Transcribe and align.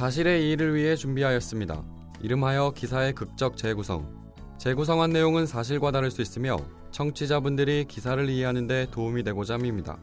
사실의 0.00 0.46
이의를 0.46 0.74
위해 0.74 0.96
준비하였습니다. 0.96 1.84
이름하여 2.22 2.72
기사의 2.74 3.12
극적 3.12 3.58
재구성. 3.58 4.32
재구성한 4.56 5.10
내용은 5.10 5.44
사실과 5.44 5.90
다를 5.90 6.10
수 6.10 6.22
있으며 6.22 6.56
청취자분들이 6.90 7.84
기사를 7.84 8.26
이해하는 8.26 8.66
데 8.66 8.86
도움이 8.90 9.24
되고자 9.24 9.56
합니다. 9.56 9.98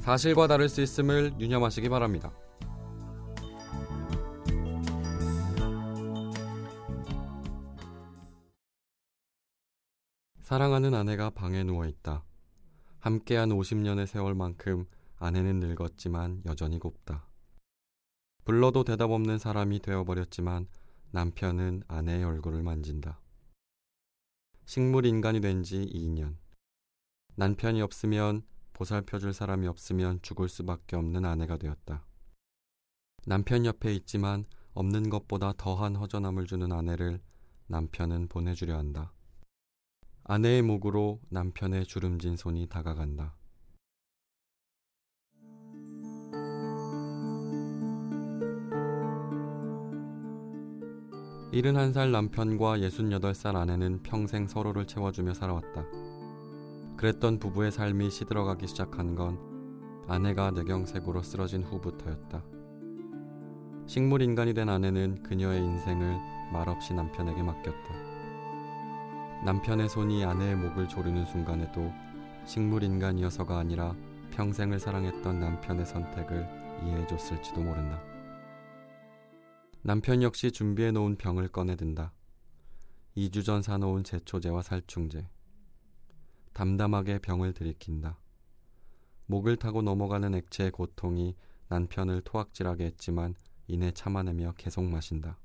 사실과 0.00 0.48
다를 0.48 0.68
수 0.68 0.82
있음을 0.82 1.34
유념하시기 1.38 1.88
바랍니다. 1.88 2.32
사랑하는 10.40 10.94
아내가 10.94 11.30
방에 11.30 11.62
누워 11.62 11.86
있다. 11.86 12.24
함께한 12.98 13.50
50년의 13.50 14.06
세월만큼 14.06 14.86
아내는 15.20 15.60
늙었지만 15.60 16.42
여전히 16.44 16.80
곱다. 16.80 17.28
불러도 18.44 18.82
대답 18.84 19.10
없는 19.10 19.38
사람이 19.38 19.80
되어버렸지만 19.80 20.66
남편은 21.12 21.84
아내의 21.86 22.24
얼굴을 22.24 22.62
만진다. 22.62 23.20
식물 24.64 25.06
인간이 25.06 25.40
된 25.40 25.62
지 25.62 25.86
2년. 25.86 26.36
남편이 27.36 27.80
없으면 27.82 28.42
보살펴줄 28.72 29.32
사람이 29.32 29.66
없으면 29.68 30.20
죽을 30.22 30.48
수밖에 30.48 30.96
없는 30.96 31.24
아내가 31.24 31.56
되었다. 31.56 32.04
남편 33.26 33.64
옆에 33.64 33.94
있지만 33.94 34.44
없는 34.74 35.08
것보다 35.08 35.52
더한 35.56 35.94
허전함을 35.94 36.46
주는 36.46 36.72
아내를 36.72 37.20
남편은 37.68 38.26
보내주려 38.28 38.76
한다. 38.76 39.12
아내의 40.24 40.62
목으로 40.62 41.20
남편의 41.28 41.86
주름진 41.86 42.36
손이 42.36 42.66
다가간다. 42.66 43.36
일흔한 51.54 51.92
살 51.92 52.10
남편과 52.12 52.80
예순여덟 52.80 53.34
살 53.34 53.56
아내는 53.56 54.02
평생 54.02 54.46
서로를 54.46 54.86
채워주며 54.86 55.34
살아왔다. 55.34 55.84
그랬던 56.96 57.40
부부의 57.40 57.70
삶이 57.70 58.08
시들어가기 58.08 58.66
시작한 58.66 59.14
건 59.14 59.38
아내가 60.08 60.50
뇌경색으로 60.50 61.22
쓰러진 61.22 61.62
후부터였다. 61.62 62.42
식물 63.86 64.22
인간이 64.22 64.54
된 64.54 64.70
아내는 64.70 65.22
그녀의 65.24 65.62
인생을 65.62 66.16
말없이 66.54 66.94
남편에게 66.94 67.42
맡겼다. 67.42 67.94
남편의 69.44 69.90
손이 69.90 70.24
아내의 70.24 70.56
목을 70.56 70.88
조르는 70.88 71.26
순간에도 71.26 71.92
식물 72.46 72.82
인간이어서가 72.82 73.58
아니라 73.58 73.94
평생을 74.30 74.80
사랑했던 74.80 75.38
남편의 75.38 75.84
선택을 75.84 76.48
이해해줬을지도 76.82 77.60
모른다. 77.60 78.11
남편 79.84 80.22
역시 80.22 80.52
준비해 80.52 80.92
놓은 80.92 81.16
병을 81.16 81.48
꺼내든다. 81.48 82.12
2주 83.16 83.44
전 83.44 83.62
사놓은 83.62 84.04
제초제와 84.04 84.62
살충제. 84.62 85.28
담담하게 86.52 87.18
병을 87.18 87.52
들이킨다. 87.52 88.20
목을 89.26 89.56
타고 89.56 89.82
넘어가는 89.82 90.36
액체의 90.36 90.70
고통이 90.70 91.34
남편을 91.66 92.22
토악질하게 92.22 92.84
했지만 92.84 93.34
이내 93.66 93.90
참아내며 93.90 94.54
계속 94.56 94.84
마신다. 94.84 95.40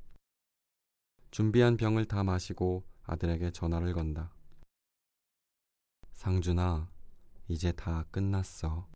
준비한 1.31 1.75
병을 1.75 2.05
다 2.05 2.23
마시고 2.23 2.83
아들에게 3.05 3.49
전화를 3.49 3.93
건다. 3.93 4.35
상준아, 6.13 6.91
이제 7.47 7.71
다 7.71 8.05
끝났어. 8.11 8.87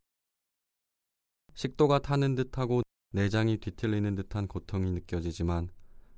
식도가 1.56 2.00
타는 2.00 2.36
듯하고 2.36 2.84
내장이 3.14 3.58
뒤틀리는 3.58 4.16
듯한 4.16 4.48
고통이 4.48 4.90
느껴지지만 4.92 5.70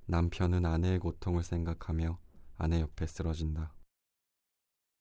남편은 0.06 0.64
아내의 0.64 1.00
고통을 1.00 1.42
생각하며 1.42 2.20
아내 2.56 2.82
옆에 2.82 3.08
쓰러진다. 3.08 3.74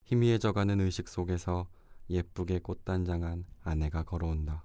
희미해져가는 0.05 0.81
의식 0.81 1.07
속에서 1.09 1.69
예쁘게 2.09 2.61
꽃단장한 2.61 3.45
아내가 3.61 4.05
걸어온다. 4.05 4.65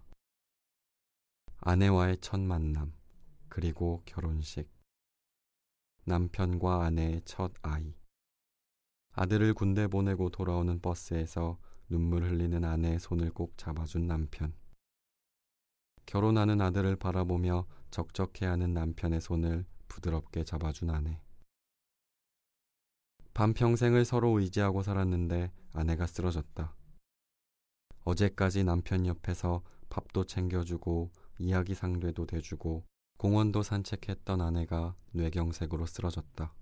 아내와의 1.58 2.20
첫 2.22 2.40
만남, 2.40 2.94
그리고 3.50 4.04
결혼식. 4.06 4.70
남편과 6.06 6.86
아내의 6.86 7.24
첫 7.26 7.52
아이. 7.62 7.94
아들을 9.12 9.54
군대 9.54 9.88
보내고 9.88 10.30
돌아오는 10.30 10.80
버스에서 10.80 11.60
눈물 11.90 12.24
흘리는 12.24 12.64
아내의 12.64 13.00
손을 13.00 13.32
꼭 13.32 13.58
잡아준 13.58 14.08
남편. 14.08 14.54
결혼하는 16.08 16.62
아들을 16.62 16.96
바라보며 16.96 17.66
적적해하는 17.92 18.74
남편의 18.74 19.22
손을 19.22 19.66
부드럽게 19.90 20.46
잡아준 20.46 20.90
아내. 20.90 21.20
반평생을 23.34 24.06
서로 24.06 24.40
의지하고 24.40 24.84
살았는데 24.84 25.52
아내가 25.74 26.08
쓰러졌다. 26.08 26.74
어제까지 28.06 28.64
남편 28.64 29.06
옆에서 29.06 29.62
밥도 29.90 30.24
챙겨주고 30.24 31.12
이야기 31.40 31.76
상대도 31.76 32.26
돼주고 32.26 32.86
공원도 33.18 33.62
산책했던 33.62 34.42
아내가 34.42 34.96
뇌경색으로 35.12 35.86
쓰러졌다. 35.86 36.54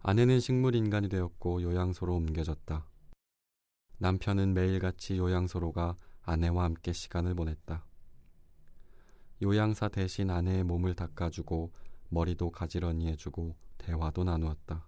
아내는 0.00 0.40
식물 0.40 0.74
인간이 0.74 1.08
되었고 1.08 1.62
요양소로 1.62 2.16
옮겨졌다. 2.16 2.86
남편은 3.98 4.52
매일같이 4.52 5.16
요양소로 5.16 5.72
가 5.72 5.96
아내와 6.22 6.64
함께 6.64 6.92
시간을 6.92 7.34
보냈다. 7.34 7.86
요양사 9.42 9.88
대신 9.88 10.30
아내의 10.30 10.64
몸을 10.64 10.94
닦아주고 10.94 11.72
머리도 12.10 12.50
가지런히 12.50 13.06
해주고 13.08 13.56
대화도 13.78 14.24
나누었다. 14.24 14.86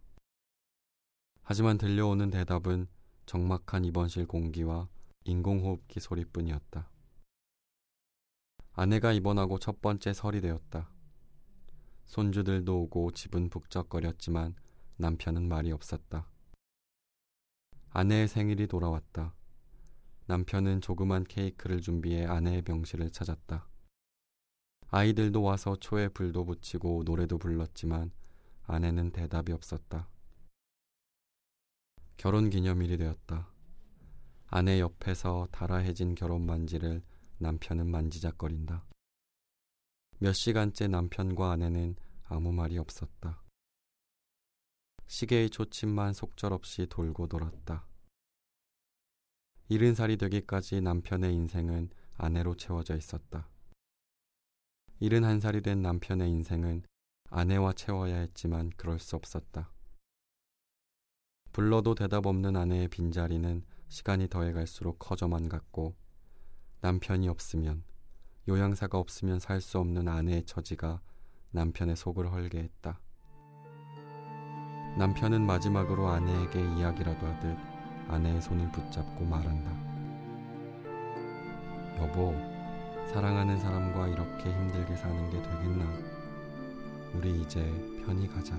하지만 1.43 1.79
들려오는 1.79 2.31
대답은 2.31 2.87
적막한 3.25 3.85
입원실 3.87 4.27
공기와 4.27 4.89
인공호흡기 5.25 6.01
소리뿐이었다. 6.01 6.91
아내가 8.75 9.13
입원하고 9.13 9.59
첫 9.59 9.81
번째 9.81 10.13
설이 10.13 10.41
되었다. 10.41 10.91
손주들도 12.05 12.83
오고 12.83 13.13
집은 13.13 13.49
북적거렸지만 13.49 14.55
남편은 14.97 15.49
말이 15.49 15.73
없었다. 15.73 16.29
아내의 17.91 18.29
생일이 18.29 18.67
돌아왔다. 18.67 19.35
남편은 20.27 20.83
조그만 20.83 21.25
케이크를 21.25 21.81
준비해 21.81 22.27
아내의 22.27 22.63
병실을 22.63 23.11
찾았다. 23.11 23.72
아이들도 24.95 25.43
와서 25.43 25.75
초에 25.77 26.09
불도 26.09 26.45
붙이고 26.45 27.05
노래도 27.07 27.39
불렀지만 27.39 28.11
아내는 28.65 29.11
대답이 29.11 29.51
없었다. 29.53 30.07
결혼 32.19 32.51
기념일이 32.51 32.99
되었다. 32.99 33.51
아내 34.49 34.81
옆에서 34.81 35.49
달아해진 35.51 36.15
결혼 36.15 36.47
반지를 36.47 37.03
남편은 37.39 37.91
만지작거린다. 37.91 38.85
몇 40.19 40.35
시간째 40.35 40.89
남편과 40.89 41.51
아내는 41.51 41.97
아무 42.25 42.53
말이 42.53 42.77
없었다. 42.77 43.43
시계의 45.07 45.49
초침만 45.49 46.13
속절없이 46.13 46.89
돌고 46.91 47.29
돌았다. 47.29 47.87
이른 49.71 49.95
살이 49.95 50.19
되기까지 50.19 50.83
남편의 50.83 51.35
인생은 51.35 51.89
아내로 52.19 52.57
채워져 52.57 52.95
있었다. 52.95 53.49
이른 55.03 55.25
한 55.25 55.41
살이 55.41 55.63
된 55.63 55.83
남편의 55.83 56.31
인생은 56.31 56.85
아내와 57.29 57.73
채워야 57.73 58.19
했지만 58.19 58.71
그럴 58.77 59.01
수 59.01 59.17
없었다. 59.17 59.69
불러도 61.51 61.97
대답 61.97 62.25
없는 62.25 62.55
아내의 62.55 62.87
빈자리는 62.87 63.65
시간이 63.89 64.29
더해갈수록 64.29 65.01
커져만 65.01 65.49
갔고 65.49 65.97
남편이 66.83 67.29
없으면 67.29 67.83
요양사가 68.49 68.97
없으면 68.97 69.41
살 69.41 69.61
수 69.61 69.81
없는 69.81 70.07
아내의 70.07 70.45
처지가 70.45 71.01
남편의 71.51 71.97
속을 71.97 72.31
헐게 72.31 72.61
했다. 72.61 73.01
남편은 74.99 75.45
마지막으로 75.45 76.07
아내에게 76.07 76.61
이야기라도 76.77 77.27
하듯 77.27 77.59
아내의 78.07 78.41
손을 78.41 78.71
붙잡고 78.71 79.25
말한다. 79.25 79.69
여보, 81.99 82.62
사랑하는 83.11 83.59
사람과 83.59 84.09
이렇게 84.09 84.51
힘들게 84.51 84.97
사는 84.97 85.31
게 85.31 85.43
되겠나? 85.43 86.13
우리 87.15 87.41
이제 87.43 87.61
편히 88.05 88.27
가자. 88.27 88.57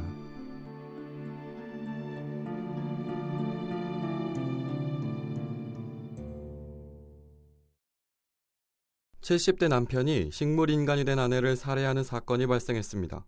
(70대) 9.21 9.69
남편이 9.69 10.31
식물인간이 10.31 11.05
된 11.05 11.17
아내를 11.17 11.55
살해하는 11.55 12.03
사건이 12.03 12.45
발생했습니다. 12.45 13.25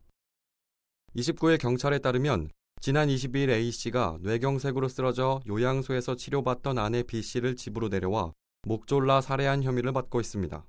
29일 1.15 1.57
경찰에 1.57 1.99
따르면 1.99 2.49
지난 2.81 3.07
22일 3.07 3.49
A씨가 3.49 4.19
뇌경색으로 4.21 4.89
쓰러져 4.89 5.41
요양소에서 5.47 6.15
치료받던 6.15 6.77
아내 6.77 7.01
B씨를 7.01 7.55
집으로 7.55 7.87
내려와 7.87 8.33
목 8.67 8.85
졸라 8.85 9.21
살해한 9.21 9.63
혐의를 9.63 9.93
받고 9.93 10.19
있습니다. 10.19 10.65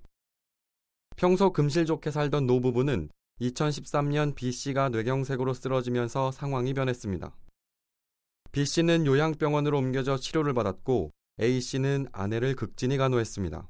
평소 1.16 1.50
금실 1.50 1.86
좋게 1.86 2.10
살던 2.10 2.46
노 2.46 2.60
부부는 2.60 3.08
2013년 3.40 4.34
B씨가 4.34 4.90
뇌경색으로 4.90 5.54
쓰러지면서 5.54 6.30
상황이 6.30 6.74
변했습니다. 6.74 7.34
B씨는 8.52 9.06
요양병원으로 9.06 9.78
옮겨져 9.78 10.18
치료를 10.18 10.52
받았고 10.52 11.12
A씨는 11.40 12.08
아내를 12.12 12.54
극진히 12.54 12.98
간호했습니다. 12.98 13.66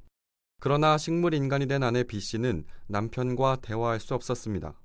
그러나 0.58 0.98
식물 0.98 1.34
인간이 1.34 1.66
된 1.66 1.84
아내 1.84 2.02
B씨는 2.02 2.64
남편과 2.88 3.58
대화할 3.62 4.00
수 4.00 4.14
없었습니다. 4.14 4.80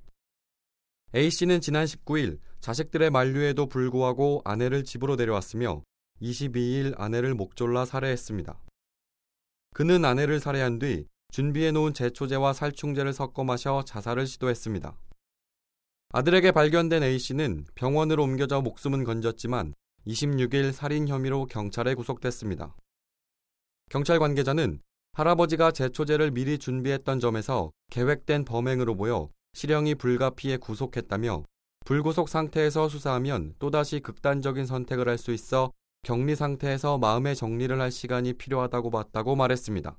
A씨는 1.16 1.62
지난 1.62 1.86
19일 1.86 2.40
자식들의 2.60 3.10
만류에도 3.10 3.68
불구하고 3.70 4.42
아내를 4.46 4.84
집으로 4.84 5.16
데려왔으며 5.16 5.84
22일 6.22 6.94
아내를 7.00 7.34
목졸라 7.34 7.86
살해했습니다. 7.86 8.62
그는 9.74 10.06
아내를 10.06 10.40
살해한 10.40 10.78
뒤 10.78 11.08
준비해 11.32 11.72
놓은 11.72 11.94
제초제와 11.94 12.52
살충제를 12.52 13.14
섞어 13.14 13.46
마셔 13.46 13.84
자살을 13.84 14.28
시도했습니다. 14.28 14.98
아들에게 16.10 16.52
발견된 16.52 17.04
A씨는 17.04 17.66
병원으로 17.74 18.24
옮겨져 18.24 18.62
목숨은 18.62 19.06
건졌지만 19.06 19.74
26일 20.06 20.74
살인 20.74 21.08
혐의로 21.08 21.46
경찰에 21.46 21.94
구속됐습니다. 21.94 22.76
경찰 23.90 24.20
관계자는 24.20 24.82
할아버지가 25.14 25.72
제초제를 25.72 26.32
미리 26.32 26.58
준비했던 26.58 27.22
점에서 27.22 27.72
계획된 27.92 28.44
범행으로 28.44 28.96
보여 28.96 29.30
실형이 29.54 29.96
불가피해 29.96 30.58
구속했다며 30.58 31.46
불구속 31.86 32.28
상태에서 32.28 32.90
수사하면 32.90 33.56
또다시 33.60 34.02
극단적인 34.02 34.66
선택을 34.66 35.08
할 35.08 35.18
수 35.18 35.32
있어 35.32 35.72
격리 36.04 36.36
상태에서 36.36 36.98
마음의 36.98 37.36
정리를 37.36 37.80
할 37.80 37.92
시간이 37.92 38.34
필요하다고 38.34 38.90
봤다고 38.90 39.36
말했습니다. 39.36 39.98